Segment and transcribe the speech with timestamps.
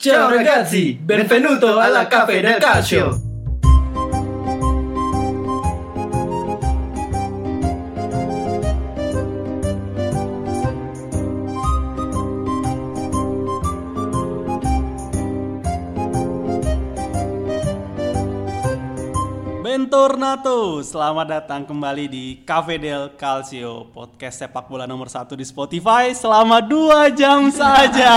[0.00, 3.20] Ciao ragazzi, benvenuto alla Cafe del Calcio.
[19.60, 26.16] Bentornato, selamat datang kembali di Cafe del Calcio Podcast sepak bola nomor satu di Spotify.
[26.16, 28.16] Selama dua jam saja.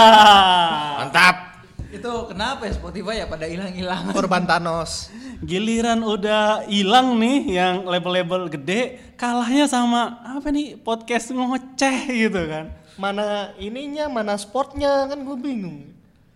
[1.03, 1.52] Mantap.
[1.93, 4.09] Itu kenapa ya Spotify ya pada hilang-hilang?
[4.17, 5.13] Korban Thanos.
[5.45, 12.73] Giliran udah hilang nih yang label-label gede Kalahnya sama apa nih podcast ngoceh gitu kan
[12.97, 15.85] Mana ininya, mana sportnya kan gue bingung.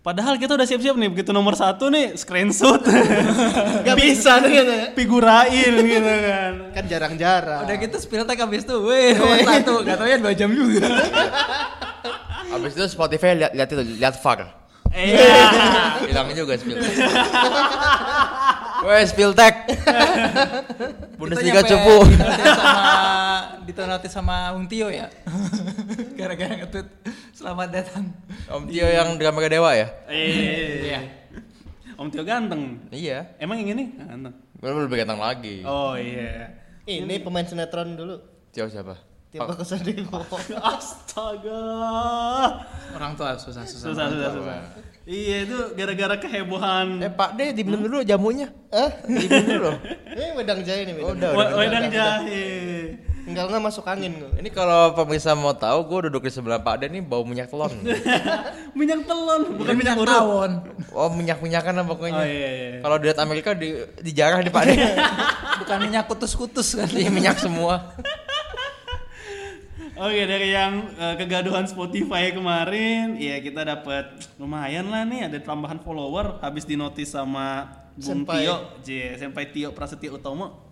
[0.05, 2.79] Padahal kita udah siap-siap nih begitu nomor satu nih screenshot
[3.81, 4.85] Gak bisa tuh gitu ya.
[4.93, 7.65] Figurain gitu kan Kan jarang-jarang.
[7.65, 10.85] Udah gitu spill tag habis itu, weh nomor satu, gak tau ya 2 jam juga.
[12.53, 14.66] Abis itu Spotify lihat lihat itu lihat VAR.
[14.93, 15.43] Iya
[16.07, 16.77] Hilang juga spill.
[18.85, 19.67] Weh spill tag.
[21.17, 22.05] Bundesliga cupu.
[22.07, 22.83] sama
[23.65, 25.09] ditonatis sama Ung Tio ya.
[26.15, 26.87] Gara-gara ngetweet
[27.33, 28.05] selamat datang.
[28.47, 29.87] Om Tio yang drama Dewa ya?
[30.07, 30.99] Iya
[31.97, 33.33] Om Tio ganteng Iya.
[33.41, 33.97] Emang yang ini?
[33.97, 35.65] Ganteng Belum lebih ganteng lagi.
[35.65, 36.53] Oh iya
[36.87, 38.15] Ini pemain sinetron dulu.
[38.55, 39.16] Tio siapa?
[39.27, 40.07] Tiap aku sedih.
[40.71, 41.63] Astaga.
[42.95, 43.87] Orang tua susah-susah.
[43.91, 44.57] Susah, susah, susah.
[45.07, 46.99] Iya itu gara-gara kehebohan.
[46.99, 48.51] Eh Pak D diminum dulu jamunya.
[48.71, 48.91] Hah?
[49.03, 49.71] Diminum dulu.
[50.15, 50.93] Ini wedang jahe nih.
[50.99, 51.31] Oh, Wedang.
[51.31, 52.43] udah, Wa- Wedang jahe.
[53.27, 54.31] Enggak enggak masuk angin gue.
[54.39, 57.71] Ini kalau pemirsa mau tahu, gue duduk di sebelah Pak D ini bau minyak telon.
[58.77, 60.51] Minyak telon, bukan minyak minyak tawon.
[60.93, 62.13] Oh minyak minyakan lah pokoknya.
[62.13, 62.69] Oh iya iya.
[62.79, 64.71] Kalau di Amerika di dijarah di Pak D.
[65.59, 66.87] Bukan minyak kutus-kutus kan.
[66.87, 67.95] Ini minyak semua.
[69.97, 75.81] Oke dari yang eh, kegaduhan Spotify kemarin, ya kita dapat lumayan lah nih ada tambahan
[75.81, 77.65] follower habis dinotis sama
[77.97, 78.45] Bung Senpai.
[78.45, 80.69] Tio, J, Senpai Tio Prasetyo Utomo.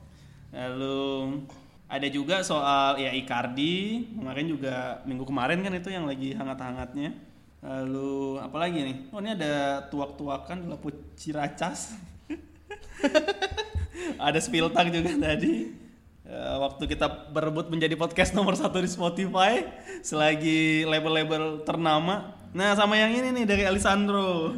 [0.54, 1.42] Lalu
[1.90, 7.18] ada juga soal ya Icardi kemarin juga minggu kemarin kan itu yang lagi hangat-hangatnya.
[7.66, 8.98] Lalu apa lagi nih?
[9.10, 11.98] Oh ini ada tuak-tuakan di Lapu Ciracas.
[14.30, 15.85] ada Spiltak juga tadi.
[16.26, 19.62] Eh, waktu kita berebut menjadi podcast nomor satu di Spotify
[20.02, 22.34] selagi label-label ternama.
[22.50, 24.58] Nah sama yang ini nih dari Alessandro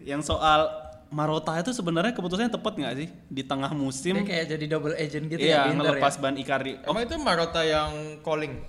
[0.00, 0.72] yang soal
[1.12, 4.16] Marota itu sebenarnya keputusannya tepat nggak sih di tengah musim?
[4.16, 5.62] Dia kayak jadi double agent gitu iya ya.
[5.68, 6.20] di Inter ngelepas ya.
[6.24, 6.72] ban Icardi.
[6.88, 7.92] Oh, Emang itu Marota yang
[8.24, 8.64] calling?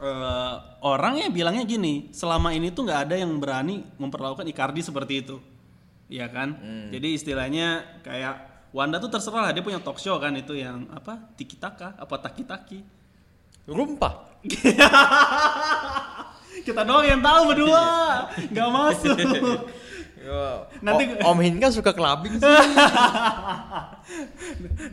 [0.00, 5.26] eh, orang ya bilangnya gini, selama ini tuh nggak ada yang berani memperlakukan Icardi seperti
[5.26, 5.42] itu,
[6.06, 6.54] Iya kan?
[6.94, 11.18] Jadi istilahnya kayak Wanda tuh terserah lah dia punya talk show kan itu yang apa
[11.34, 12.78] tiki taka apa taki taki.
[13.64, 14.30] Rumpah.
[16.60, 17.82] Kita doang yang tahu berdua,
[18.46, 19.16] nggak masuk.
[20.84, 22.44] Nanti- Nanti Om Hinka suka kelabing sih.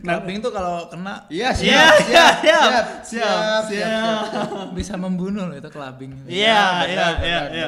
[0.00, 4.72] Clubbing tuh kalau kena Iya Iya, iya, siap, siap, siap, siap.
[4.72, 6.24] bisa membunuh loh itu clubbing.
[6.24, 7.66] Iya, iya, iya, iya.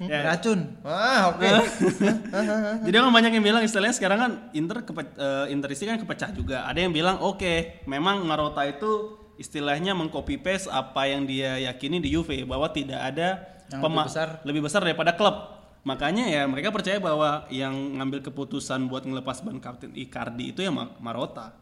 [0.00, 0.24] Ya.
[0.24, 0.80] Racun.
[0.80, 1.44] Wah, oke.
[2.88, 6.32] Jadi kan banyak yang bilang istilahnya sekarang kan Inter kepe, eh, Inter isi kan kepecah
[6.32, 6.64] juga.
[6.64, 12.12] Ada yang bilang oke, memang Marota itu istilahnya mengcopy paste apa yang dia yakini di
[12.12, 13.28] Juve bahwa tidak ada
[13.68, 14.28] Yang lebih besar.
[14.44, 15.36] lebih besar daripada klub.
[15.80, 20.68] Makanya ya mereka percaya bahwa yang ngambil keputusan buat ngelepas ban kapten Icardi itu ya
[20.68, 21.56] Ma- Marota.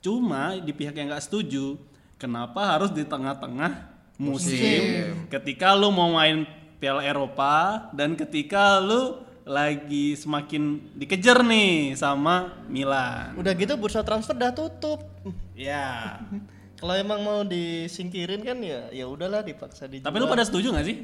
[0.00, 1.80] Cuma di pihak yang nggak setuju,
[2.16, 6.44] kenapa harus di tengah-tengah musim, ketika lu mau main
[6.76, 13.38] Piala Eropa dan ketika lu lagi semakin dikejar nih sama Milan.
[13.38, 15.06] Udah gitu bursa transfer udah tutup.
[15.54, 16.18] Ya.
[16.82, 20.12] Kalau emang mau disingkirin kan ya ya udahlah dipaksa dijual.
[20.12, 20.96] Tapi lu pada setuju nggak sih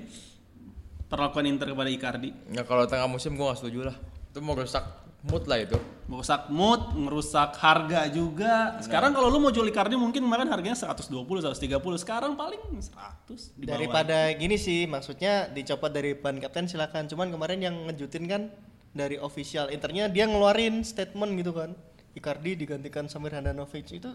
[1.09, 2.29] perlakuan Inter kepada Icardi?
[2.53, 3.97] Ya kalau tengah musim gua gak setuju lah.
[4.29, 4.85] Itu mau rusak
[5.23, 5.79] mood lah itu.
[6.11, 8.77] Merusak mood, merusak harga juga.
[8.83, 11.79] Sekarang kalau lu mau jual Icardi mungkin kemarin harganya 120, 130.
[12.03, 13.71] Sekarang paling 100 di bawah.
[13.79, 18.43] daripada gini sih maksudnya dicopot dari ban kapten silakan cuman kemarin yang ngejutin kan
[18.93, 21.73] dari official internya dia ngeluarin statement gitu kan
[22.13, 24.13] Icardi digantikan Samir Handanovic itu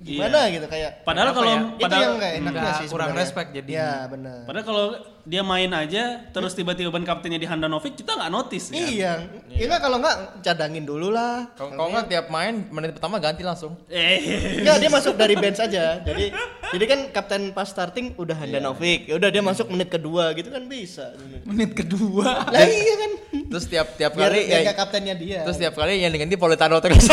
[0.00, 1.60] gimana gitu kayak Padahal apa kalau- ya?
[1.60, 3.20] itu padahal- yang nggak enaknya Nggak, sih kurang sebenarnya.
[3.22, 3.70] respect jadi.
[3.70, 4.84] ya benar Padahal kalau
[5.20, 8.80] dia main aja terus tiba-tiba ban kaptennya di Handanovic kita nggak notice ya.
[8.80, 9.12] iya
[9.46, 13.76] iya nggak kalau nggak cadangin dulu lah Kalau nggak tiap main menit pertama ganti langsung.
[13.86, 14.16] Eh.
[14.58, 16.00] Enggak, dia masuk dari bench aja.
[16.00, 16.32] Jadi
[16.70, 19.04] jadi kan kapten pas starting udah Handanovic.
[19.04, 21.12] Ya udah dia masuk menit kedua gitu kan bisa.
[21.44, 22.48] Menit kedua.
[22.48, 23.10] Lah iya kan.
[23.50, 25.44] Terus tiap tiap kali ya, ya, kaptennya dia.
[25.44, 27.04] terus tiap kali yang diganti Politano terus.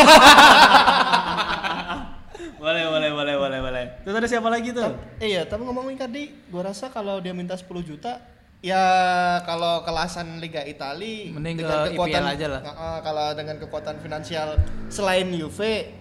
[2.58, 3.84] boleh, boleh, boleh, boleh, boleh.
[4.04, 4.90] Terus ada siapa lagi tuh?
[5.22, 8.18] Iya, tapi ngomongin tadi, gua rasa kalau dia minta 10 juta
[8.58, 8.82] Ya
[9.46, 12.60] kalau kelasan Liga Itali Mending dengan ke kekuatan IPL aja lah.
[12.66, 14.58] Heeh, kalau dengan kekuatan finansial
[14.90, 15.94] selain Juve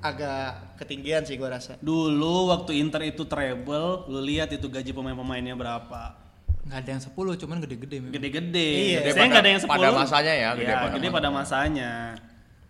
[0.00, 1.76] agak ketinggian sih gua rasa.
[1.84, 6.16] Dulu waktu Inter itu treble, lu lihat itu gaji pemain-pemainnya berapa.
[6.68, 8.12] nggak ada yang 10 cuman gede-gede memang.
[8.12, 8.68] Gede-gede.
[8.76, 8.98] Iya.
[9.00, 9.72] Gede Saya nggak ada yang 10.
[9.72, 11.92] pada masanya ya, gede Iya, pada gede pada masanya.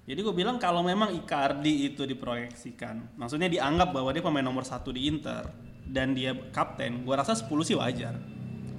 [0.09, 4.89] Jadi gue bilang kalau memang Icardi itu diproyeksikan, maksudnya dianggap bahwa dia pemain nomor satu
[4.89, 5.45] di Inter
[5.85, 8.17] dan dia kapten, gue rasa 10 sih wajar.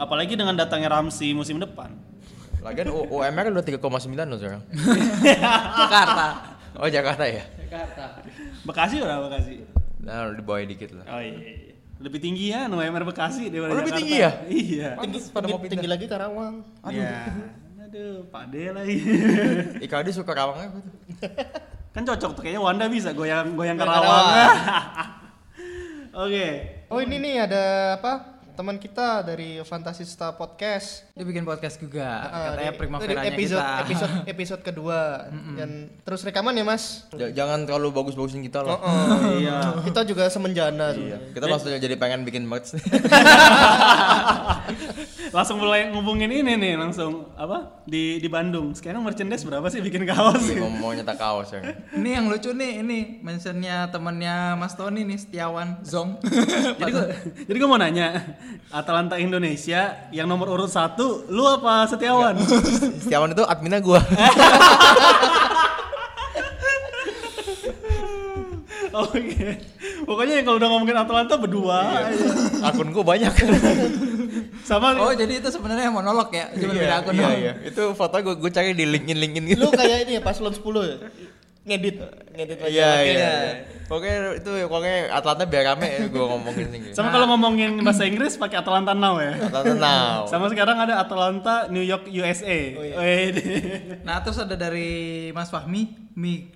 [0.02, 1.94] Apalagi dengan datangnya Ramsey musim depan.
[2.66, 4.64] Lagian UMR udah 3,9 loh sekarang.
[5.86, 6.26] Jakarta.
[6.82, 7.46] Oh Jakarta ya?
[8.66, 9.54] Bekasi udah Bekasi.
[10.02, 11.06] Nah di bawah dikit lah.
[11.14, 11.78] Oh iya.
[12.02, 14.00] Lebih tinggi ya UMR Bekasi daripada Oh, lebih Jakarta.
[14.02, 14.32] tinggi ya?
[14.50, 14.90] Iya.
[14.98, 16.56] Tinggi, pada mau tinggi, tinggi lagi Karawang.
[16.90, 17.22] Iya.
[17.90, 19.02] Aduh, Pak De lagi.
[19.86, 20.94] Icardi suka rawangnya apa tuh?
[21.98, 24.30] kan cocok tuh kayaknya Wanda bisa goyang goyang Goyang Karawang.
[26.22, 26.48] Oke.
[26.86, 27.64] Oh ini nih ada
[27.98, 28.38] apa?
[28.54, 31.08] Teman kita dari Fantasista Podcast.
[31.16, 32.06] Dia bikin podcast juga.
[32.22, 33.82] Ah, Katanya primaveranya episode, kita.
[33.82, 35.00] episode episode kedua
[35.56, 35.70] dan
[36.04, 38.76] terus rekaman ya mas J- jangan terlalu bagus-bagusin kita lah.
[38.76, 39.80] oh, Iya.
[39.82, 41.18] kita juga semenjana Iya.
[41.32, 42.76] Kita langsung jadi pengen bikin merch.
[45.30, 50.06] Langsung mulai ngubungin ini nih langsung apa di di Bandung sekarang merchandise berapa sih bikin
[50.10, 51.62] kaos mau, mau nyetak kaos ya.
[51.94, 56.18] Ini yang lucu nih, ini mentionnya temannya Mas Tony nih Setiawan Zong.
[56.80, 57.06] jadi gua,
[57.46, 58.38] jadi gua mau nanya
[58.74, 62.38] Atalanta Indonesia yang nomor urut satu lu apa Setiawan
[63.06, 64.02] Setiawan itu adminnya gua.
[68.90, 69.46] oke
[70.02, 72.26] pokoknya kalau udah ngomongin Atalanta berdua aja.
[72.74, 73.34] Akun gua banyak.
[74.66, 77.54] sama oh jadi itu sebenarnya monolog ya, cuma beda akun iya, iya.
[77.66, 79.66] Itu foto gua gua cari di linkin linkin gitu.
[79.66, 80.98] lu kayak ini ya paslon 10 ya
[81.60, 81.96] ngedit
[82.34, 83.18] ngedit lagi Iya Oke, iya.
[83.20, 83.34] ya.
[83.90, 86.90] Pokoknya itu pokoknya Atlanta biar rame ya gua ngomongin ini.
[86.94, 90.20] sama kalau ngomongin bahasa Inggris pakai Atalanta Now ya Atlanta now.
[90.26, 93.46] sama sekarang ada Atalanta New York USA Wede.
[94.06, 96.54] Nah terus ada dari Mas Fahmi, Mi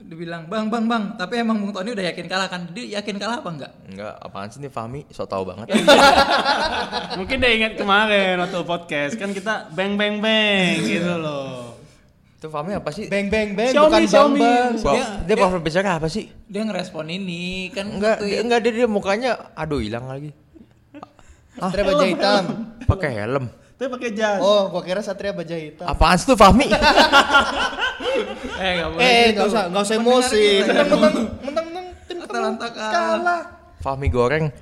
[0.00, 2.64] Nugraha, dia bilang bang bang bang, tapi emang Bung Tony udah yakin kalah kan?
[2.70, 3.72] Dia yakin kalah apa enggak?
[3.86, 5.04] Enggak, apaan sih nih Fahmi?
[5.10, 5.68] So tau banget.
[7.18, 11.76] Mungkin dia ingat kemarin waktu podcast kan kita bang bang bang gitu loh.
[12.32, 13.04] itu Fahmi apa sih?
[13.06, 14.40] bang bang bang Xiaomi, bukan Xiaomi.
[14.40, 16.24] bang bang Dia- dia, profil bicara apa sih?
[16.42, 20.32] Dia ngerespon ini kan Enggak, dia, enggak dia, dia mukanya aduh hilang lagi.
[21.52, 22.44] Satria baja hitam
[22.82, 23.52] Pakai helm.
[23.80, 24.36] Tapi pakai jas.
[24.38, 26.68] oh gua kira Satria baja hitam Apaan sih tuh Fahmi?
[28.60, 29.00] Eh nggak boleh.
[29.00, 29.32] eh gitu.
[29.32, 30.72] nggak usah nggak usah emosi kita.
[30.84, 32.92] mentang mentang mentang mentang tim Atalanta kalah.
[32.92, 33.42] kalah
[33.80, 34.52] Fahmi goreng.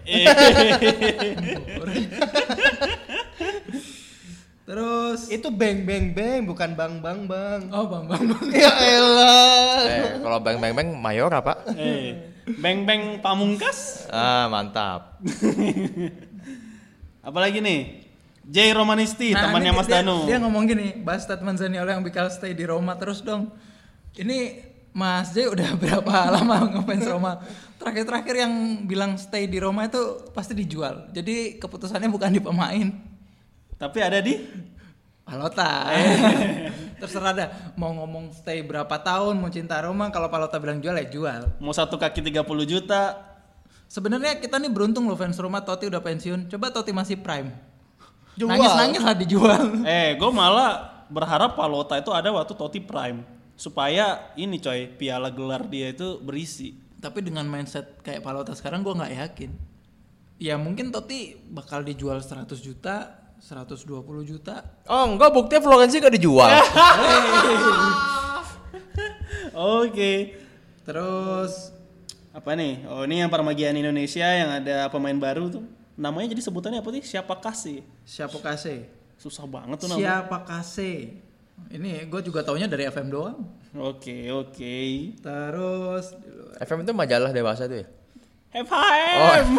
[4.63, 8.47] Terus itu bang bang bang bukan bang bang bang oh bang bang bang.
[8.63, 11.67] ya elah Eh, kalau bang bang bang mayor apa?
[11.73, 12.21] Eh,
[12.55, 14.07] bang bang pamungkas.
[14.07, 15.19] Ah, mantap.
[17.25, 18.08] Apalagi nih?
[18.49, 20.25] Jay Romanisti, Nah, temannya Mas dia, Danu.
[20.25, 23.53] Dia ngomong gini, bahas statement Zaniolo yang bakal stay di Roma terus dong.
[24.17, 24.65] Ini
[24.97, 27.45] Mas J udah berapa lama ngefans Roma?
[27.77, 28.53] Terakhir-terakhir yang
[28.89, 31.13] bilang stay di Roma itu pasti dijual.
[31.13, 32.89] Jadi keputusannya bukan di pemain.
[33.77, 34.35] Tapi ada di
[35.29, 35.93] Palota.
[37.05, 41.07] Terserah dah mau ngomong stay berapa tahun, mau cinta Roma, kalau Palota bilang jual ya
[41.07, 41.41] jual.
[41.61, 43.29] mau satu kaki 30 juta.
[43.87, 46.49] Sebenarnya kita nih beruntung loh fans Roma Totti udah pensiun.
[46.49, 47.53] Coba Totti masih prime.
[48.39, 48.55] Jual.
[48.55, 49.83] Nangis-nangis lah dijual.
[49.83, 53.27] Eh, gue malah berharap Palota itu ada waktu Totti Prime
[53.59, 56.79] supaya ini coy piala gelar dia itu berisi.
[57.03, 59.51] Tapi dengan mindset kayak Palota sekarang gua nggak yakin.
[60.39, 64.63] Ya mungkin Totti bakal dijual 100 juta, 120 juta.
[64.87, 66.47] Oh, enggak buktinya Florenzi gak dijual.
[69.83, 70.39] Oke.
[70.87, 71.75] Terus
[72.29, 72.87] Apa nih?
[72.87, 75.67] Oh, ini yang Parmagian Indonesia yang ada pemain baru tuh.
[75.99, 77.03] Namanya jadi sebutannya apa sih?
[77.03, 77.83] Siapa kasih?
[78.07, 78.87] siapa kasih?
[79.19, 80.23] Susah banget tuh namanya.
[80.23, 81.19] Siapa kasih?
[81.75, 83.43] Ini gue juga taunya dari FM doang.
[83.75, 84.79] Oke, oke.
[85.19, 86.15] Terus
[86.63, 87.87] FM itu majalah dewasa tuh ya?
[88.55, 89.49] FHM.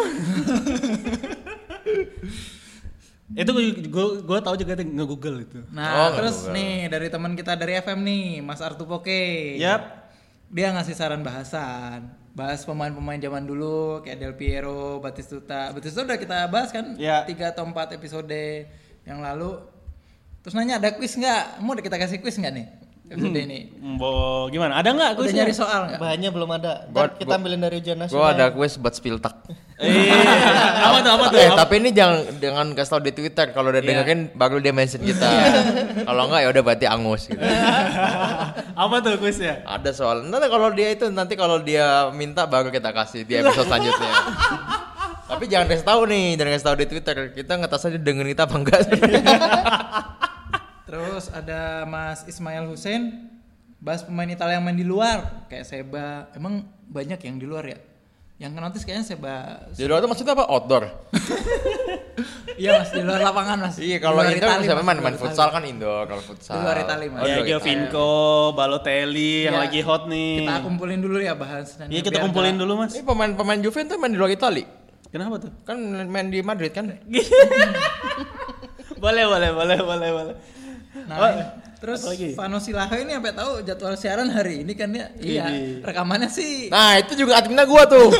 [3.30, 5.60] itu gue gue gue tahu juga tuh nge-google itu.
[5.70, 9.54] Nah, Oh, terus nggak nih dari teman kita dari FM nih, Mas Artu Poke.
[9.60, 10.10] Yap.
[10.50, 12.10] Dia ngasih saran bahasan.
[12.30, 15.74] Bahas pemain-pemain zaman dulu kayak Del Piero, Batistuta.
[15.74, 16.94] Batistuta udah kita bahas kan?
[16.94, 17.26] Ya.
[17.26, 18.70] Tiga atau empat episode
[19.02, 19.58] yang lalu.
[20.40, 21.60] Terus nanya ada quiz nggak?
[21.60, 22.66] Mau kita kasih quiz nggak nih?
[23.10, 23.66] Episode ini.
[23.98, 24.10] Bo,
[24.46, 24.78] gimana?
[24.78, 25.42] Ada nggak Udah kuisnya?
[25.42, 25.98] nyari soal nggak?
[25.98, 29.34] bahannya belum ada Gua- Ntar kita ambilin dari ujian Gua nasional ada quiz buat spiltak.
[29.82, 30.14] Eh,
[30.78, 31.10] apa tuh?
[31.10, 31.38] Apa tuh?
[31.38, 33.50] Eh, tapi ini jangan jangan kasih tau di Twitter.
[33.50, 33.88] Kalau udah Iya.
[33.90, 35.26] dengerin baru dia mention kita.
[36.00, 37.42] Kalau enggak ya udah berarti angus gitu.
[38.86, 39.66] apa tuh kuisnya?
[39.66, 40.22] Ada soal.
[40.22, 44.12] Nanti kalau dia itu nanti kalau dia minta baru kita kasih di episode selanjutnya.
[45.30, 47.16] Tapi jangan kasih tahu nih, jangan kasih tahu di Twitter.
[47.32, 48.80] Kita ngetes aja dengerin kita apa enggak.
[50.90, 53.30] Terus ada Mas Ismail Hussein
[53.78, 56.26] bahas pemain Italia yang main di luar kayak Seba.
[56.34, 57.78] Emang banyak yang di luar ya?
[58.42, 59.34] Yang kan notice kayaknya Seba.
[59.70, 60.50] Di luar itu maksudnya apa?
[60.50, 60.84] Outdoor.
[62.60, 63.80] Iya mas di luar lapangan mas.
[63.80, 66.52] Iya, kalau indoor Itali, siapa main di main luar futsal kan indoor kalau futsal.
[66.52, 67.16] Di luar Itali, Mas.
[67.16, 67.56] Oh, di ya.
[67.56, 68.12] Giovinco,
[68.52, 69.64] Balotelli yang Ya.
[69.64, 70.44] lagi hot nih.
[70.44, 71.80] Kita kumpulin dulu ya bahas.
[71.88, 72.92] Iya kita kumpulin dulu mas.
[72.92, 74.68] Ini pemain-pemain Juve tuh main di luar Itali.
[75.08, 75.48] Kenapa tuh?
[75.64, 75.80] Kan
[76.12, 76.84] main di Madrid kan?
[79.04, 80.34] boleh boleh boleh boleh boleh.
[80.90, 81.30] Nah, Oh,
[81.78, 82.34] terus lagi?
[82.34, 85.06] Vano ini sampai tahu jadwal siaran hari ini kan ya?
[85.16, 85.46] Iya.
[85.86, 88.10] Rekamannya sih Nah, itu juga adminnya gua tuh.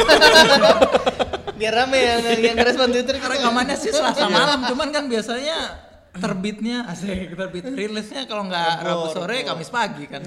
[1.60, 3.28] Biar rame yang yang respon Twitter kita.
[3.36, 5.76] rekamannya sih Selasa malam, cuman kan biasanya
[6.16, 10.22] terbitnya asik terbit rilisnya kalau nggak Rabu sore Kamis pagi kan.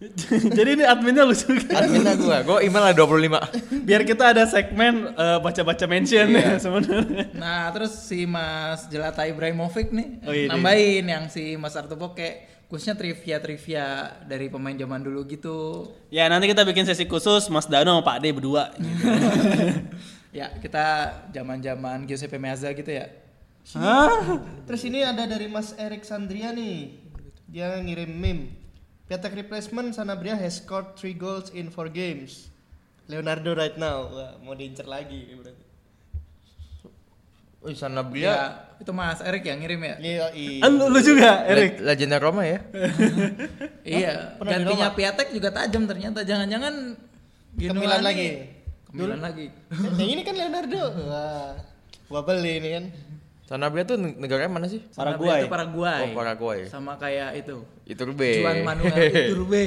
[0.56, 1.84] Jadi ini adminnya lucu kan?
[1.84, 2.40] adminnya gua.
[2.40, 3.84] Gua email ada 25.
[3.84, 7.36] Biar kita ada segmen eh, baca-baca mention ya sebenarnya.
[7.36, 10.48] Nah, terus si Mas Jelata Ibrahimovic nih Oh, ini.
[10.48, 13.86] nambahin yang si Mas Artubo kayak khususnya trivia-trivia
[14.24, 15.84] dari pemain zaman dulu gitu.
[16.08, 18.72] Ya nanti kita bikin sesi khusus Mas Dano sama Pak D berdua.
[20.30, 23.10] Ya, kita zaman-zaman Giuseppe Meazza gitu ya.
[23.74, 24.38] Hah?
[24.62, 27.02] Terus ini ada dari Mas Erik Sandria nih.
[27.50, 28.54] Dia ngirim meme.
[29.10, 32.46] Piatek replacement Sanabria has scored 3 goals in 4 games.
[33.10, 34.06] Leonardo right now.
[34.06, 35.66] Wah, mau diincer lagi berarti.
[37.60, 39.94] Wih, sana Ya, itu Mas Erik yang ngirim ya.
[39.98, 40.62] Iya, iya.
[40.62, 41.82] Kan lu, lu juga, Erik.
[41.82, 42.62] le- legenda Roma ya.
[43.82, 44.88] Iya, pernah di gantinya?
[44.94, 46.22] Piatek juga tajam ternyata.
[46.22, 48.28] Jangan-jangan Ke Gino Milan Lani- lagi.
[48.86, 49.46] Ke Milan lagi.
[49.98, 50.82] Yang ini kan Leonardo.
[51.10, 51.52] Wah.
[52.06, 52.84] Gua beli ini kan.
[53.50, 54.78] Sana Bria tuh negaranya mana sih?
[54.94, 55.42] Paraguay.
[55.42, 56.00] Itu Paraguay.
[56.06, 56.58] Oh, Paraguay.
[56.70, 57.66] Sama kayak itu.
[57.82, 58.38] Itu Rube.
[58.38, 58.94] Juan Manuel
[59.26, 59.66] Iturbe.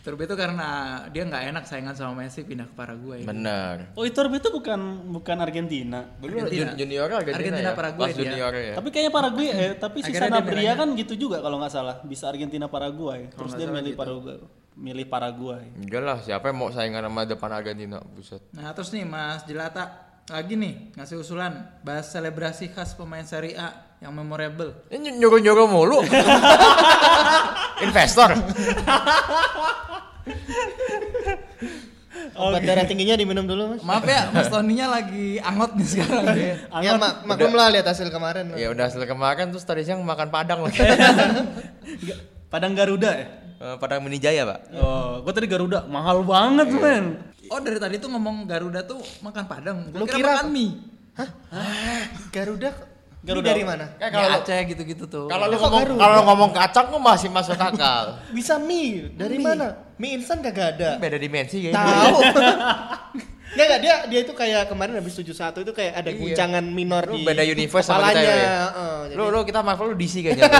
[0.00, 0.68] Iturbe itu karena
[1.06, 3.22] dia nggak enak saingan sama Messi pindah ke Paraguay.
[3.22, 3.94] Benar.
[3.94, 6.02] Oh Iturbe itu bukan bukan Argentina.
[6.18, 6.74] Argentina.
[6.74, 7.78] jun- junior Argentina, Argentina, ya?
[7.78, 8.22] Paraguay Pas dia.
[8.26, 8.74] junior ya.
[8.74, 11.96] Tapi kayaknya Paraguay, eh, tapi si dia Sanabria kan gitu juga kalau nggak salah.
[12.02, 13.30] Bisa Argentina Paraguay.
[13.30, 14.00] Terus nggak dia milih gitu.
[14.02, 14.36] Paraguay.
[14.74, 15.62] Milih Paraguay.
[15.76, 18.02] Enggak lah, siapa yang mau saingan sama depan Argentina?
[18.02, 18.42] Buset.
[18.50, 23.96] Nah terus nih Mas Jelata lagi nih ngasih usulan bahas selebrasi khas pemain Serie A
[24.00, 24.76] yang memorable.
[24.92, 26.00] Ini nyuruh-nyuruh mulu.
[27.86, 28.36] Investor.
[32.36, 33.80] Obat darah tingginya diminum dulu, Mas.
[33.84, 36.24] Maaf ya Mas Toninya lagi angot nih sekarang.
[36.32, 36.56] dia.
[36.80, 38.52] Ya mak maklum lah lihat hasil kemarin.
[38.56, 40.80] ya udah hasil kemarin terus tadi siang makan padang lagi.
[42.50, 43.26] Padang Garuda ya?
[43.62, 44.74] Eh, padang Mini Jaya, Pak.
[44.74, 47.22] Oh, gua tadi Garuda mahal banget men.
[47.50, 49.90] Oh dari tadi tuh ngomong Garuda tuh makan padang.
[49.90, 50.70] Gua Lu kira, kira- makan mie.
[52.30, 52.70] Garuda Garuda.
[53.20, 53.84] Garuda dari mana?
[53.92, 55.26] Kayak kalau lu- Aceh gitu-gitu tuh.
[55.26, 58.16] Kalau lu ngomong kalau lu ngomong kacang tuh masih masuk akal.
[58.36, 59.76] Bisa mie dari mana?
[59.94, 60.96] Mie instan kagak ada.
[60.96, 61.76] Beda dimensi kayaknya.
[61.76, 62.18] Tahu.
[63.50, 65.34] Enggak enggak dia dia itu kayak kemarin habis 71
[65.66, 66.18] itu kayak ada Iya.
[66.22, 68.22] guncangan minor Lu di beda universe sama kepalanya.
[68.22, 68.46] kita ya.
[68.46, 70.46] Heeh, jadi Lu lu kita Marvel lu DC kayaknya.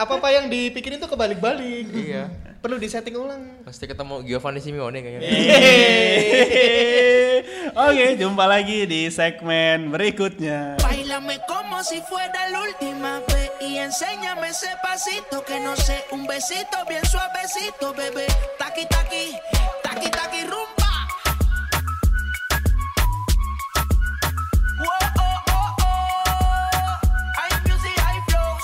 [0.00, 1.86] apa-apa yang dipikirin tuh kebalik-balik.
[1.92, 2.32] iya.
[2.60, 3.64] Perlu disetting ulang.
[3.64, 5.30] Pasti ketemu Giovanni Simeone kayaknya.
[7.88, 10.76] Oke, jumpa lagi di segmen berikutnya.
[10.84, 16.28] Bailame como si fuera la última vez y enséñame ese pasito que no sé, un
[16.28, 18.28] besito bien suavecito, bebé.
[18.60, 19.32] Taqui taqui,
[19.80, 20.79] taqui taqui rumba.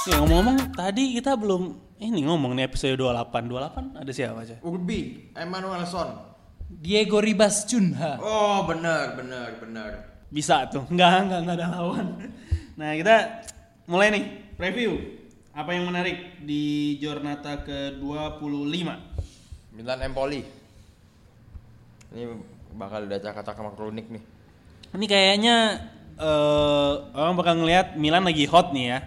[0.07, 3.27] Nih, ngomong-ngomong tadi kita belum ini ngomong nih episode 28.
[3.51, 4.55] 28 ada siapa aja?
[4.63, 6.15] Urbi, Emmanuelson.
[6.71, 8.15] Diego Ribas Cunha.
[8.23, 10.23] Oh, benar, benar, benar.
[10.31, 10.87] Bisa tuh.
[10.95, 12.07] Enggak, enggak, enggak ada lawan.
[12.79, 13.17] Nah, kita
[13.91, 14.95] mulai nih preview.
[15.51, 18.87] Apa yang menarik di Jornata ke-25?
[19.75, 20.47] Milan Empoli.
[22.15, 22.31] Ini
[22.79, 24.23] bakal ada cakap-cakap kronik nih.
[24.95, 25.57] Ini kayaknya
[26.15, 28.99] eh orang bakal ngelihat Milan lagi hot nih ya.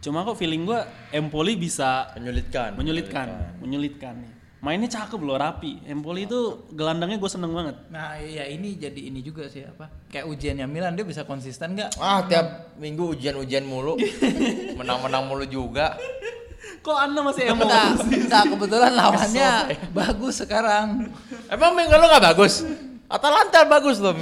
[0.00, 2.72] Cuma kok feeling gua Empoli bisa Menyulitkan.
[2.76, 3.28] menyulitkan,
[3.60, 4.32] menyulitkan nih.
[4.60, 5.80] Mainnya cakep loh, rapi.
[5.88, 7.80] Empoli itu gelandangnya gue seneng banget.
[7.88, 11.96] Nah ya ini jadi ini juga sih apa kayak ujiannya Milan dia bisa konsisten nggak?
[11.96, 13.96] Ah, tiap minggu ujian-ujian mulu.
[14.80, 15.96] Menang-menang mulu juga.
[16.84, 18.28] Kok Anda masih emosi?
[18.28, 19.50] enggak kebetulan lawannya
[19.96, 21.08] bagus sekarang.
[21.48, 22.60] Emang minggu lu gak bagus?
[23.08, 24.12] Atalanta bagus loh.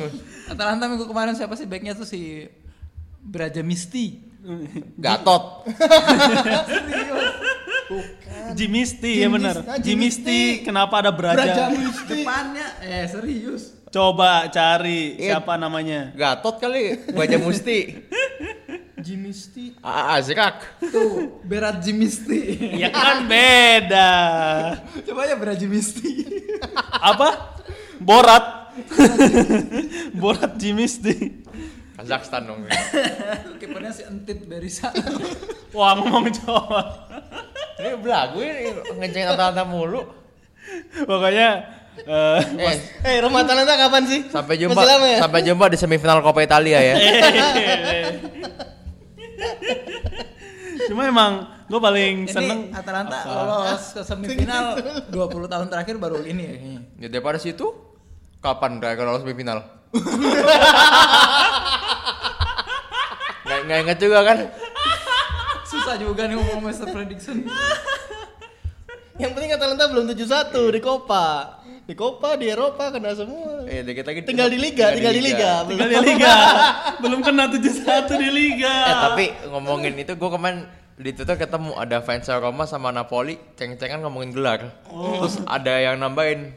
[0.46, 2.46] Atalanta minggu kemarin siapa sih backnya tuh si
[3.18, 4.22] Braja Misti.
[4.96, 5.42] Gatot.
[8.54, 9.56] Jimisti ya benar.
[9.64, 11.68] Ah, Jimisti kenapa ada Braja?
[12.04, 13.76] Depannya eh serius.
[13.88, 15.40] Coba cari Iya.
[15.40, 16.12] siapa namanya.
[16.12, 17.08] Gatot kali.
[17.16, 17.96] Baja Musti.
[19.00, 19.72] Jimisti.
[19.80, 20.60] Aa, Azrak.
[20.92, 22.60] Tuh Berat Jimisti.
[22.76, 24.10] Ya kan beda.
[25.08, 26.28] Coba ya Braja Misti.
[26.92, 27.56] Apa?
[27.96, 28.76] Borat.
[30.20, 31.47] Borat Jimisti.
[31.98, 32.62] Kazakhstan dong.
[33.60, 34.94] Kipernya si Entit Berisa.
[35.76, 36.82] Wah ngomong Jawa.
[37.76, 40.06] Ini belagu ini ngecengin Atalanta mulu.
[41.02, 41.48] Pokoknya
[41.98, 44.20] eh, Eh, Eh, Roma Atalanta kapan sih?
[44.30, 45.18] sampai jumpa ya?
[45.18, 46.94] sampai jumpa di semifinal Coppa Italia ya.
[50.88, 51.32] cuma emang
[51.66, 54.64] gue paling seneng Ini Atalanta lolos ke semifinal
[55.10, 55.12] 20
[55.48, 56.54] tahun terakhir baru ini ya.
[56.96, 57.74] Ya daripada situ
[58.38, 59.66] kapan mereka lolos semifinal?
[63.58, 64.38] Nggak, nggak inget juga kan?
[65.64, 67.44] Susah juga nih ngomong Master Prediction.
[69.18, 70.14] Yang penting Atalanta belum 7-1
[70.70, 71.26] di Copa.
[71.84, 73.64] Di Copa, di Eropa kena semua.
[73.66, 75.64] Eh, dikit lagi Tinggal di Liga, tinggal di Liga.
[75.64, 76.34] tinggal di liga
[77.02, 77.64] belum kena 71
[78.14, 82.92] di liga Eh tapi ngomongin itu gue kemarin di Twitter ketemu ada fans Roma sama
[82.92, 84.68] Napoli ceng-cengan ngomongin gelar.
[84.86, 86.52] Terus ada yang nambahin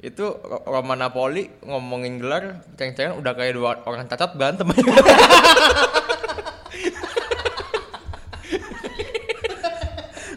[0.00, 4.64] itu Ro- Roma Napoli ngomongin gelar ceng-cengan udah kayak dua orang cacat berantem.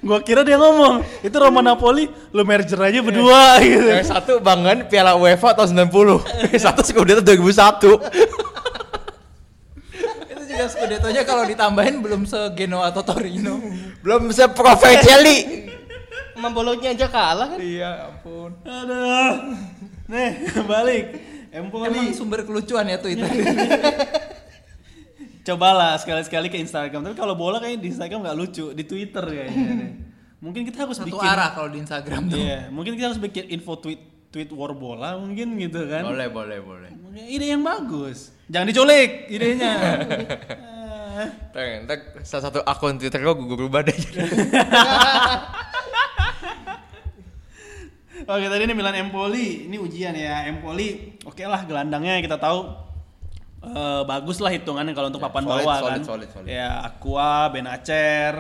[0.03, 3.88] Gua kira dia ngomong, itu Roma Napoli, lu merger aja berdua gitu.
[3.88, 6.51] yang satu bangun Piala UEFA tahun 90.
[6.51, 8.03] Yang satu Scudetto 2001.
[10.27, 13.63] Itu juga Scudetto-nya kalau ditambahin belum se Genoa atau Torino.
[14.03, 15.72] Belum seprofesionali.
[16.36, 17.60] Sama Bologna aja kalah kan?
[17.63, 18.51] Iya, ampun.
[18.67, 19.55] Aduh.
[20.12, 20.31] Nih,
[20.67, 21.05] balik.
[21.53, 21.88] Empoli.
[21.88, 23.24] Emang sumber kelucuan ya Twitter.
[25.43, 27.03] Cobalah sekali-sekali ke Instagram.
[27.03, 30.00] Tapi kalau bola kayaknya di Instagram nggak lucu, di Twitter kayaknya.
[30.43, 32.39] Mungkin kita harus Satu bikin arah kalau di Instagram tuh.
[32.39, 34.00] Iya, mungkin kita harus bikin info tweet
[34.31, 36.03] tweet war bola mungkin gitu kan.
[36.03, 36.89] Boleh, boleh, boleh.
[37.15, 38.33] Ide yang bagus.
[38.51, 39.71] Jangan diculik idenya.
[41.13, 41.29] Ah.
[41.53, 43.93] Ntar, ntar salah satu akun Twitter gue gue berubah deh.
[48.23, 51.19] Oke tadi ini Milan Empoli, ini ujian ya Empoli.
[51.27, 52.65] Oke lah gelandangnya kita tahu
[53.63, 56.01] eh, bagus lah hitungannya kalau untuk Ya, papan solid, bawah solid, kan.
[56.03, 56.48] solid, solid.
[56.48, 58.34] Ya Aqua, Benacer,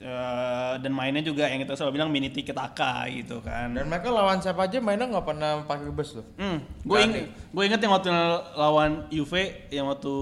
[0.00, 3.70] eh, dan mainnya juga yang kita selalu bilang mini tiket taka gitu kan.
[3.70, 6.26] Dan mereka lawan siapa aja mainnya nggak pernah pakai bus loh.
[6.36, 8.08] Hmm, gue inget, gue inget yang waktu
[8.56, 10.14] lawan Juve yang waktu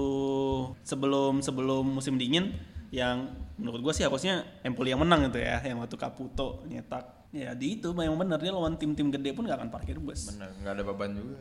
[0.83, 2.53] sebelum sebelum musim dingin
[2.91, 7.23] yang menurut gue sih harusnya Empoli yang menang itu ya, yang waktu Caputo nyetak.
[7.31, 10.35] Ya di itu yang bener dia lawan tim-tim gede pun gak akan parkir bus.
[10.35, 11.39] Bener, nggak ada beban juga.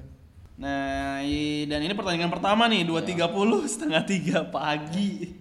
[0.61, 3.25] Nah, i- dan ini pertandingan pertama nih 2.30
[3.65, 5.33] setengah tiga pagi.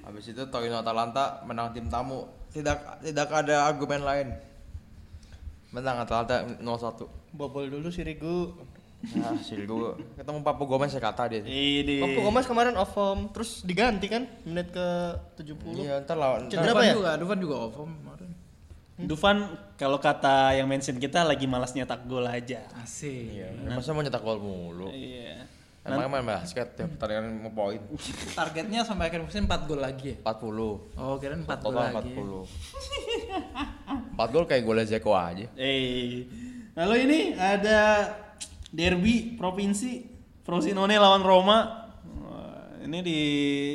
[0.00, 2.30] Habis itu Torino Atalanta menang tim tamu.
[2.48, 4.28] Tidak tidak ada argumen lain.
[5.70, 7.10] Menang Atalanta 0-1.
[7.30, 8.54] Bobol dulu si Rigu.
[9.00, 11.40] Nah, Silgu ketemu Papu Gomez saya kata dia.
[11.40, 12.04] Ini.
[12.04, 14.86] Papu Gomez kemarin off form, terus diganti kan menit ke
[15.34, 15.56] 70.
[15.80, 16.52] Iya, ntar lawan.
[16.52, 16.92] Cedera apa ya?
[16.92, 18.29] juga, Dufan juga off form kemarin.
[19.06, 22.68] Dufan kalau kata yang mention kita lagi malas nyetak gol aja.
[22.76, 23.40] Asik.
[23.40, 24.92] Iya, masa mau nyetak gol mulu.
[24.92, 25.48] Iya.
[25.80, 27.80] Emang main basket tiap pertandingan mau poin.
[28.38, 30.16] Targetnya sampai akhir musim 4 gol lagi ya?
[30.20, 31.00] 40.
[31.00, 32.12] Oh, kirain 4 gol lagi.
[32.12, 34.12] 40.
[34.12, 35.48] 4 gol kayak golnya Zeko aja.
[35.56, 36.28] Eh,
[36.76, 38.12] lalu ini ada
[38.68, 40.04] derby provinsi
[40.44, 41.88] Frosinone lawan Roma.
[42.84, 43.20] Ini di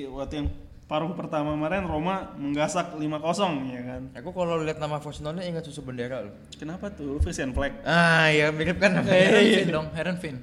[0.10, 0.50] waktu yang
[0.86, 3.02] paruh pertama kemarin Roma menggasak 5-0
[3.74, 4.02] ya kan.
[4.22, 6.34] Aku kalau lihat nama Frosinone ingat susu bendera loh.
[6.54, 7.74] Kenapa tuh Frisian Flag?
[7.82, 9.18] Ah, iya mirip kan namanya.
[9.18, 10.36] Herenvin dong, Herenvin.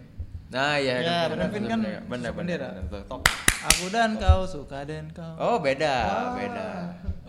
[0.51, 0.99] Nah, iya.
[0.99, 2.31] Ya, Herenvin kan bener bener.
[2.35, 2.69] susu bendera.
[3.07, 3.23] Tok.
[3.63, 5.39] Aku dan kau suka dan kau.
[5.39, 6.67] Oh, beda, beda.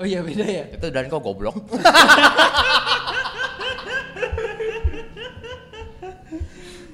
[0.01, 0.65] Oh iya beda ya?
[0.73, 1.53] Itu dan kok goblok.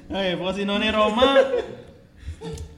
[0.09, 1.37] Oke, Frosinone Roma.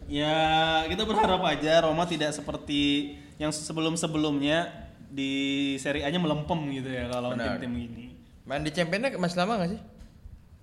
[0.05, 0.37] ya,
[0.85, 4.69] kita berharap aja Roma tidak seperti yang sebelum-sebelumnya
[5.09, 5.31] di
[5.75, 8.05] Serie A-nya melempem gitu ya kalau tim-tim ini.
[8.45, 9.81] Main di Championnya masih lama gak sih?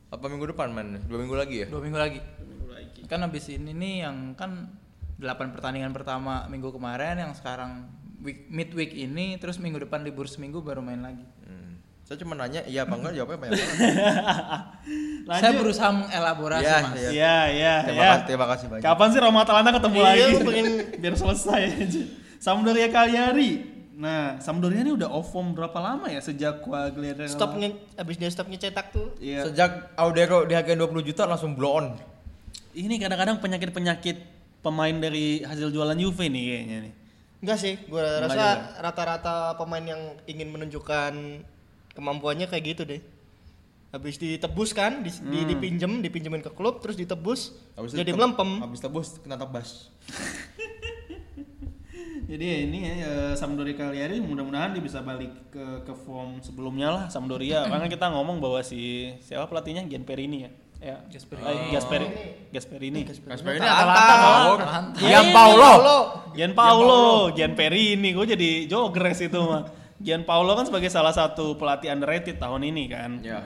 [0.09, 1.03] Apa minggu depan main?
[1.05, 1.67] Dua minggu lagi ya?
[1.67, 2.21] Dua minggu lagi.
[3.05, 4.69] Kan habis ini nih yang kan
[5.17, 7.89] 8 pertandingan pertama minggu kemarin yang sekarang
[8.21, 11.25] week, midweek ini terus minggu depan libur seminggu baru main lagi.
[11.43, 11.81] Hmm.
[12.05, 13.81] Saya cuma nanya iya apa enggak jawabnya banyak banget.
[15.29, 15.41] Lanjut.
[15.41, 16.95] Saya berusaha mengelaborasi Iya, mas.
[16.95, 17.09] iya.
[17.11, 18.09] Iya, iya, Terima ya.
[18.11, 18.85] kasih, terima kasih banyak.
[18.85, 20.23] Kapan sih Roma Atalanta ketemu Iya, lagi?
[20.41, 22.03] pengen- Biar selesai aja.
[22.49, 23.51] Sampdoria Cagliari.
[23.99, 27.29] Nah, Sampdoria ini udah off form berapa lama ya sejak Quagliarella?
[27.29, 29.13] Stop nge abis dia stop ngecetak tuh.
[29.21, 29.53] Iya.
[29.53, 31.87] Sejak Audero dihargain 20 juta langsung blow on.
[32.73, 34.17] Ini kadang-kadang penyakit-penyakit
[34.63, 36.93] pemain dari hasil jualan Juve nih kayaknya nih.
[37.39, 38.47] Enggak sih, gua Enggak rasa
[38.81, 41.13] rata-rata pemain yang ingin menunjukkan
[41.93, 43.03] kemampuannya kayak gitu deh.
[43.89, 48.61] Habis ditebus kan, di, di- dipinjem, dipinjemin ke klub, terus ditebus, Habis jadi melempem.
[48.63, 49.89] Habis tebus kena tebas.
[52.29, 56.93] Jadi ya ini ya eh, Sampdoria Cagliari mudah-mudahan dia bisa balik ke ke form sebelumnya
[56.93, 57.65] lah Sampdoria.
[57.73, 60.51] Karena kita ngomong bahwa si siapa pelatihnya Gian Perini ya.
[60.79, 60.97] Ya.
[61.11, 61.75] Gasperini.
[61.75, 62.11] Gasperini.
[62.55, 63.01] Gasperini.
[63.03, 64.59] Gasperini Atalanta dong.
[64.63, 64.99] Atalanta.
[65.03, 65.73] Gian Paulo.
[66.39, 67.03] Gian Paulo,
[67.35, 69.67] Gian Perini, gue jadi jogres itu mah.
[69.99, 73.11] Gian Paulo kan sebagai salah satu pelatih underrated tahun ini kan.
[73.27, 73.43] Ya.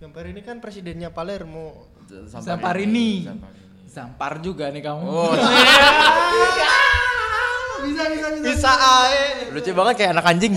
[0.00, 1.92] Gambar ini kan presidennya Palermo.
[2.40, 3.28] Zamparini.
[3.84, 5.04] Zampar juga nih kamu.
[5.04, 5.36] Oh,
[8.42, 9.50] Bisa ae.
[9.52, 10.54] lucu banget kayak anak anjing.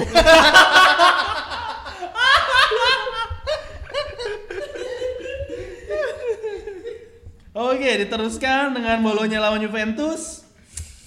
[7.55, 10.43] Oke, diteruskan dengan bolonya lawan Juventus.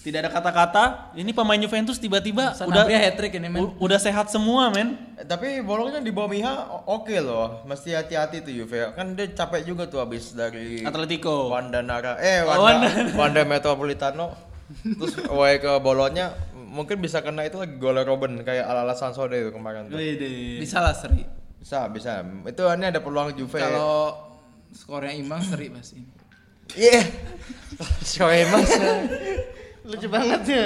[0.00, 1.12] Tidak ada kata-kata.
[1.12, 3.76] Ini pemain Juventus tiba-tiba udah hat trick ini men.
[3.76, 4.96] udah sehat semua, men.
[5.20, 6.54] Tapi bolongnya di bawah Miha
[6.88, 7.60] oke loh.
[7.68, 8.96] Mesti hati-hati tuh Juve.
[8.96, 11.52] Kan dia capek juga tuh habis dari Atletico.
[11.52, 13.12] Wanda Nara eh Oh, Wanda, Wanda.
[13.20, 14.47] Wanda Metropolitano.
[14.84, 19.50] Terus away ke Bolonya mungkin bisa kena itu lagi gol Robben kayak ala-ala Sansone itu
[19.50, 19.96] kemarin tuh.
[20.58, 21.24] Bisa lah seri.
[21.58, 22.20] Bisa, bisa.
[22.44, 23.56] Itu ini ada peluang Juve.
[23.56, 24.12] Kalau
[24.70, 26.04] skornya imbang seri pasti.
[26.76, 27.00] Iya.
[28.10, 28.60] Show emang
[29.88, 30.64] Lucu banget ya.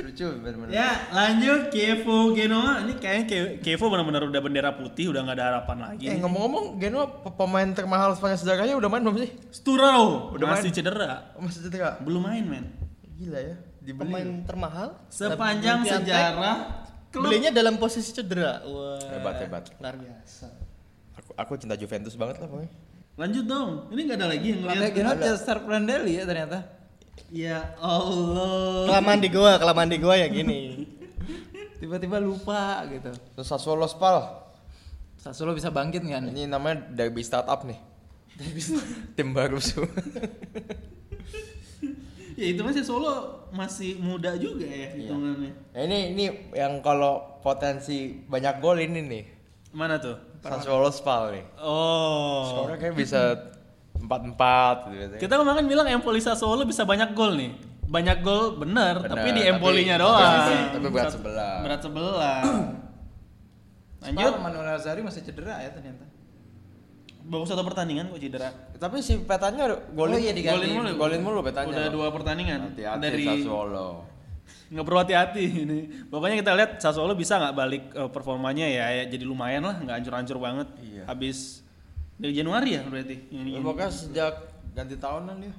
[0.00, 0.72] lucu bener-bener.
[0.72, 2.80] Ya, lanjut Kievo Genoa.
[2.80, 6.08] Ini kayaknya Kievo benar-benar udah bendera putih, udah nggak ada harapan lagi.
[6.08, 9.30] Eh ngomong-ngomong Genoa pe- pemain termahal Spanyol sejarahnya udah main belum sih?
[9.52, 10.76] Sturaro Udah masih main?
[10.80, 11.36] cedera.
[11.36, 12.00] Masih cedera.
[12.00, 12.64] Belum main, men.
[13.22, 13.56] Gila ya.
[13.78, 14.10] Dibeli.
[14.10, 14.88] Pemain termahal.
[15.06, 16.82] Sepanjang sejarah
[17.12, 18.64] klub Belinya dalam posisi cedera.
[18.64, 18.98] Wah.
[19.12, 19.64] Hebat, hebat.
[19.78, 20.48] Luar biasa.
[21.20, 22.72] Aku, aku cinta Juventus banget lah pokoknya.
[23.20, 23.70] Lanjut dong.
[23.92, 24.90] Ini nggak ada lagi yang ngeliat.
[24.96, 26.58] Genoa Chester Prandelli ya ternyata.
[27.28, 28.88] Ya Allah.
[28.88, 30.88] Kelamaan di gua, kelamaan di gua ya gini.
[31.80, 33.12] Tiba-tiba lupa gitu.
[33.12, 34.40] Terus Sassuolo Spal.
[35.20, 36.32] Sassuolo bisa bangkit nggak nih?
[36.32, 37.76] Ini namanya derby startup nih.
[39.12, 39.92] Tim baru semua.
[42.32, 45.52] Ya itu masih Solo masih muda juga ya hitungannya.
[45.72, 46.24] Nah, ini ini
[46.56, 49.24] yang kalau potensi banyak gol ini nih.
[49.72, 50.16] Mana tuh?
[50.42, 51.44] Sassuolo Spal nih.
[51.60, 52.44] Oh.
[52.50, 53.20] Skornya kayak bisa
[53.94, 55.20] empat empat gitu biasanya.
[55.22, 57.52] Kita kemarin bilang Empoli Sassuolo bisa banyak gol nih.
[57.86, 60.68] Banyak gol bener, Bener, tapi di Empolinya tapi- doang.
[60.72, 61.56] tapi berat sebelah.
[61.60, 62.40] Berat sebelah.
[64.02, 64.18] Lanjut.
[64.18, 64.32] Lanjut.
[64.42, 66.04] Manuel Lazari masih cedera ya ternyata.
[67.22, 68.50] Baru satu pertandingan kok cedera.
[68.74, 70.58] Tapi si petanya golin, Oh iya, diganti.
[70.58, 71.70] golin mulu, golin mulu petanya.
[71.70, 73.90] Udah dua pertandingan Hati-hati dari Sassuolo.
[74.68, 75.80] nggak perlu hati-hati ini.
[76.08, 79.96] Pokoknya kita lihat Sassuolo bisa nggak balik eh, performanya ya, ya jadi lumayan lah, nggak
[80.00, 80.68] hancur-hancur banget.
[80.80, 81.04] Iya.
[81.06, 81.62] Habis
[82.16, 83.16] dari Januari ya berarti.
[83.30, 84.34] Ini, Ya, Pokoknya sejak
[84.72, 85.54] ganti tahunan dia.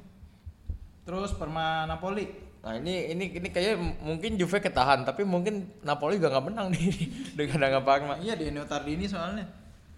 [1.03, 2.27] Terus Parma Napoli.
[2.63, 6.87] Nah ini ini ini kayaknya mungkin Juve ketahan tapi mungkin Napoli juga nggak menang nih
[7.37, 8.15] dengan ada Parma.
[8.17, 9.43] Iya di Neo Tardini soalnya.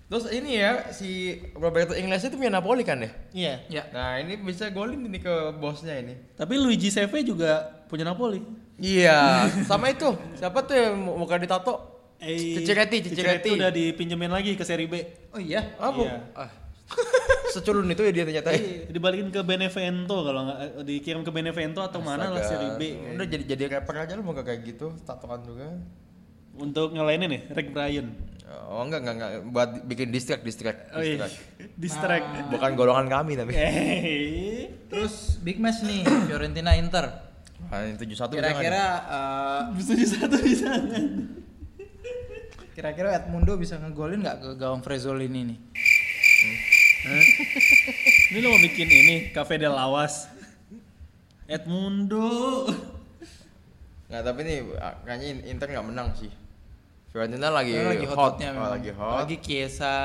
[0.05, 3.09] Terus ini ya si Roberto Inglesi itu punya Napoli kan ya?
[3.31, 3.53] Iya.
[3.67, 3.83] Ya.
[3.89, 6.13] Nah ini bisa golin ini ke bosnya ini.
[6.33, 8.41] Tapi Luigi Seve juga punya Napoli.
[8.75, 11.95] Iya sama itu siapa tuh yang mu- muka ditato?
[12.15, 13.49] Eh, Ciciretti, Ciciretti.
[13.51, 14.95] udah dipinjemin lagi ke Serie B.
[15.31, 15.73] Oh iya.
[15.75, 15.99] Apa?
[15.99, 16.15] Iya.
[16.33, 16.51] Ah.
[17.49, 18.53] Seculun itu ya dia ternyata.
[18.53, 18.85] ya?
[18.87, 22.79] Dibalikin ke Benevento kalau nggak eh, dikirim ke Benevento atau mana lah Serie Astaga.
[22.79, 22.83] B.
[23.17, 25.65] Udah jadi jadi rapper aja lu mau kayak gitu, tatoan juga.
[26.55, 28.34] Untuk ngelainin nih, Rick Bryan.
[28.45, 30.93] Oh enggak enggak enggak buat bikin distract distract.
[30.93, 31.35] Oh iya, distract.
[31.83, 32.27] distract.
[32.53, 33.57] Bukan golongan kami tapi.
[34.93, 37.09] Terus big match nih Fiorentina Inter.
[37.73, 40.99] Ah, ini 71 Kira-kira eh, tujuh satu di sana.
[42.75, 45.57] kira-kira Edmundo bisa ngegolin nggak ke gawang Frezzolini nih?
[48.35, 50.27] Ini lo mau bikin ini, Cafe del Lawas.
[51.47, 52.67] Edmundo.
[54.11, 56.29] Nggak, tapi nih ah, kayaknya Inter nggak menang sih.
[57.15, 58.71] Fiorentina lagi, lagi hot, hot-hotnya Oh, memang.
[58.75, 59.17] lagi hot.
[59.23, 59.95] Lagi Chiesa.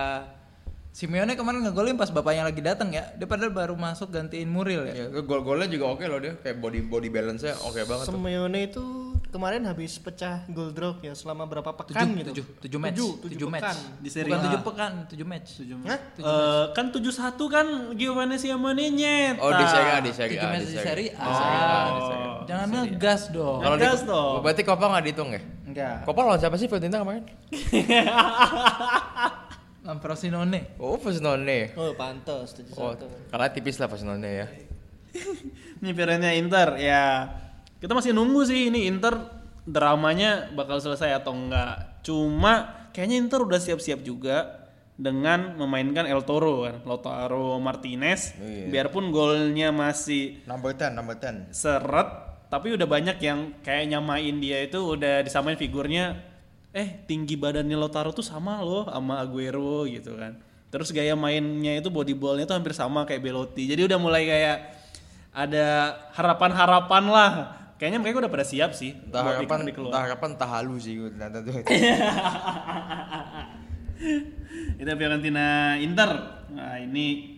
[0.94, 3.02] Simeone kemarin ngegolin pas bapaknya lagi datang ya.
[3.18, 4.94] Dia padahal baru masuk gantiin Muril ya.
[4.94, 8.14] Ya, gol-golnya juga oke loh dia, kayak body body balance-nya oke banget tuh.
[8.14, 12.30] Simeone itu kemarin habis pecah goal drop ya selama berapa pekan Tujuh, gitu.
[12.30, 13.62] tujuh, tujuh match, Tujuh, tujuh, tujuh match.
[13.62, 13.76] pekan.
[13.96, 14.44] Di Serie Bukan A.
[14.44, 15.50] tujuh pekan, tujuh match.
[15.86, 15.98] Hah?
[16.18, 18.36] Eh, kan 71 kan Giovanni
[18.90, 19.38] nyetak.
[19.38, 21.22] Oh di Serie A, di Tujuh A, match di Serie A.
[21.22, 22.44] Di di A.
[22.44, 23.58] Jangan ngegas dong.
[23.62, 24.34] Kalau Ngegas dong.
[24.42, 25.40] berarti Copa nggak dihitung ya?
[25.64, 25.96] Enggak.
[26.02, 27.22] Copa lawan siapa sih Fiorentina kemarin?
[29.80, 30.76] Lamprosinone.
[30.76, 31.72] Oh, Frosinone.
[31.72, 33.06] Oh, pantas tujuh Oh, satu.
[33.30, 34.46] karena tipis lah Frosinone ya.
[35.80, 37.04] Ini Fiorentina Inter ya.
[37.80, 39.16] Kita masih nunggu sih ini Inter
[39.64, 42.04] dramanya bakal selesai atau enggak.
[42.04, 44.68] Cuma kayaknya Inter udah siap-siap juga
[45.00, 48.36] dengan memainkan El Toro kan, Lautaro Martinez.
[48.36, 48.68] Iya.
[48.68, 51.48] Biarpun golnya masih Number 10, number 10.
[51.56, 52.08] seret,
[52.52, 56.20] tapi udah banyak yang kayak nyamain dia itu udah disamain figurnya.
[56.76, 60.36] Eh tinggi badannya Lautaro tuh sama loh sama Aguero gitu kan.
[60.70, 63.66] Terus gaya mainnya itu body ballnya tuh hampir sama kayak Belotti.
[63.66, 64.58] Jadi udah mulai kayak
[65.34, 67.32] ada harapan-harapan lah.
[67.80, 68.92] Kayaknya mereka udah pada siap sih.
[68.92, 71.64] Entah harapan, entah harapan, entah halu sih gue ternyata tuh.
[74.80, 76.10] Itu Fiorentina Inter.
[76.52, 77.36] Nah ini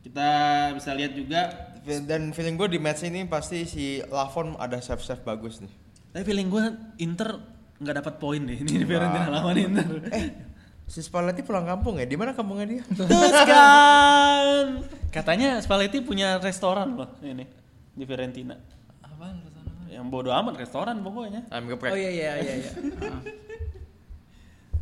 [0.00, 0.26] Kita
[0.72, 5.22] bisa lihat juga Dan feeling gue di match ini pasti si Lafon ada save save
[5.22, 5.70] bagus nih.
[6.12, 6.64] Tapi feeling gue
[6.98, 7.38] Inter
[7.80, 9.86] nggak dapat poin deh ini di Fiorentina lawan Inter.
[10.12, 10.26] Eh,
[10.84, 12.04] si Spalletti pulang kampung ya?
[12.04, 12.82] Di mana kampungnya dia?
[12.84, 14.66] Terus kan
[15.08, 17.46] katanya Spalletti punya restoran loh ini
[17.96, 18.58] di Fiorentina.
[19.00, 19.59] Apaan restoran?
[19.90, 21.50] Yang bodo amat restoran pokoknya.
[21.50, 21.90] Ayam geprek.
[21.90, 22.70] Oh iya iya iya iya.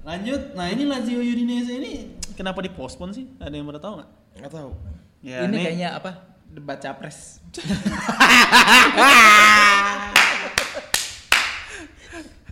[0.08, 1.92] Lanjut, nah ini Lazio Udinese ini
[2.32, 3.26] kenapa dipospon sih?
[3.40, 4.08] Ada yang pada tahu nggak?
[4.40, 4.70] Nggak tahu.
[5.20, 6.10] Ya, ini kayaknya apa?
[6.48, 7.40] Debat capres.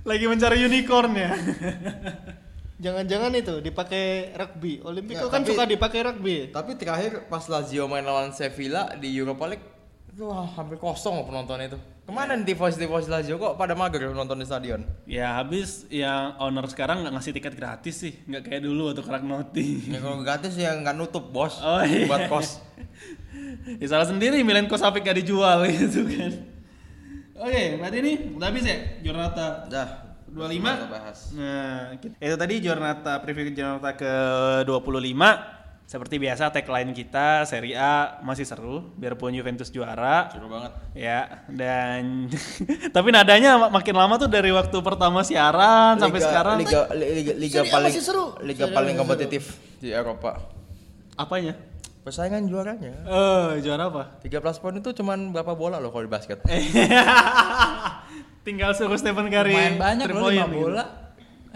[0.07, 1.33] lagi mencari unicorn ya.
[2.85, 4.79] Jangan-jangan itu dipakai rugby.
[4.85, 6.37] Olimpico Nggak, kan tapi- suka dipakai rugby.
[6.53, 9.67] Tapi terakhir pas Lazio main lawan Sevilla di Europa League
[10.17, 11.77] itu wah, hampir kosong penonton itu.
[11.77, 14.81] Ke mana nih tifosi-tifosi Lazio kok pada mager nonton di stadion?
[15.05, 19.21] ya habis yang owner sekarang nggak ngasih tiket gratis sih, nggak kayak dulu waktu kerak
[19.29, 19.93] noti.
[19.93, 22.09] Ya kalau gratis ya nggak nutup bos Oh, iya.
[22.09, 22.65] buat kos.
[23.83, 26.33] ya salah sendiri Milenko Savic gak dijual gitu kan.
[27.37, 29.91] Oke, berarti ini udah habis ya Giornata Dah.
[30.33, 30.57] 25.
[30.57, 31.19] Kita bahas.
[31.33, 34.13] Nah, itu tadi Giornata preview Giornata ke
[34.65, 35.56] 25.
[35.87, 40.27] Seperti biasa tagline kita Serie A masih seru biarpun Juventus juara.
[40.29, 40.71] Seru banget.
[40.93, 42.27] Ya, dan
[42.97, 46.55] tapi nadanya mak- makin lama tuh dari waktu pertama siaran sampai Liga- sekarang.
[46.59, 48.25] liga liga, liga paling masih seru.
[48.43, 49.43] liga Serie paling masih kompetitif
[49.79, 50.37] di Eropa.
[51.15, 51.55] Apanya?
[52.03, 52.93] Persaingan juaranya.
[53.03, 54.03] Eh, juara apa?
[54.21, 56.39] 13 poin itu cuman berapa bola loh kalau di basket?
[58.43, 60.69] Tinggal suruh Stephen Curry Main banyak loh point 5 gitu.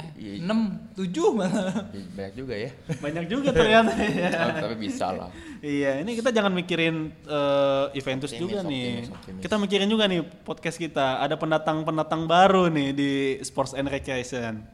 [0.00, 0.20] Bola.
[0.20, 1.74] Eh, 6, 7 malah.
[1.92, 2.70] Ya, Banyak juga ya.
[2.98, 4.30] Banyak juga ternyata ya.
[4.32, 5.28] Oh, tapi bisa lah.
[5.60, 9.04] Iya, ini kita jangan mikirin eh, Juventus Optimis, juga nih.
[9.04, 9.42] optimis, optimis.
[9.44, 11.20] Kita mikirin juga nih podcast kita.
[11.20, 13.12] Ada pendatang-pendatang baru nih di
[13.44, 14.64] Sports and Recreation.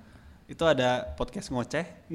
[0.47, 2.07] Itu ada podcast ngoceh.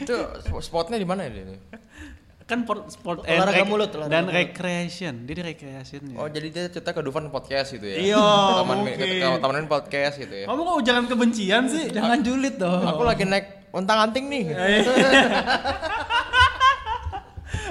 [0.00, 0.16] Itu
[0.64, 1.56] spotnya di mana ya ini?
[2.46, 4.38] kan por- sport Olahraga rec- mulut, olahraga dan mulut.
[4.38, 5.26] recreation.
[5.26, 6.16] Dia di recreation ya.
[6.16, 7.96] Oh jadi dia cerita ke Dufan podcast gitu ya?
[7.98, 8.22] Iya,
[8.62, 8.94] Taman mungkin.
[8.96, 10.46] ke- Tamanin podcast gitu ya?
[10.46, 11.90] Kamu kok jangan kebencian sih?
[11.90, 12.86] Jangan julid dong.
[12.86, 14.44] Aku lagi naik untang anting nih.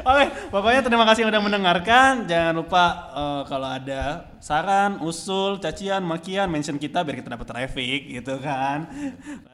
[0.05, 2.11] Oke, pokoknya terima kasih yang udah mendengarkan.
[2.27, 4.01] Jangan lupa eh, kalau ada
[4.37, 8.85] saran, usul, cacian, makian, mention kita biar kita dapat traffic gitu kan.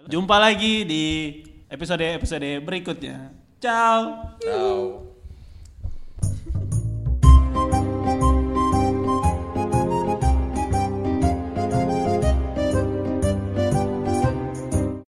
[0.10, 1.04] Jumpa lagi di
[1.70, 3.32] episode-episode berikutnya.
[3.62, 4.34] Ciao.
[4.42, 5.11] Ciao.